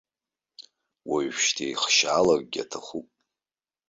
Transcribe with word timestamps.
Уажәшьҭа 1.09 1.63
еихшьалакгьы 1.67 2.61
аҭахуп. 2.63 3.07